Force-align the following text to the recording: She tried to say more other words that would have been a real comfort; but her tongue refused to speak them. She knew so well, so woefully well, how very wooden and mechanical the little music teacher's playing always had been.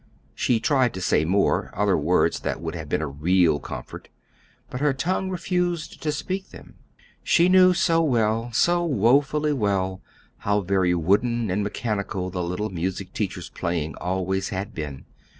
She 0.33 0.59
tried 0.59 0.95
to 0.95 0.99
say 0.99 1.25
more 1.25 1.69
other 1.75 1.95
words 1.95 2.39
that 2.39 2.59
would 2.59 2.73
have 2.73 2.89
been 2.89 3.03
a 3.03 3.07
real 3.07 3.59
comfort; 3.59 4.07
but 4.67 4.81
her 4.81 4.93
tongue 4.93 5.29
refused 5.29 6.01
to 6.01 6.11
speak 6.11 6.49
them. 6.49 6.73
She 7.23 7.47
knew 7.47 7.75
so 7.75 8.01
well, 8.01 8.51
so 8.51 8.83
woefully 8.83 9.53
well, 9.53 10.01
how 10.39 10.61
very 10.61 10.95
wooden 10.95 11.51
and 11.51 11.63
mechanical 11.63 12.31
the 12.31 12.41
little 12.41 12.71
music 12.71 13.13
teacher's 13.13 13.49
playing 13.49 13.93
always 13.97 14.49
had 14.49 14.73
been. 14.73 15.05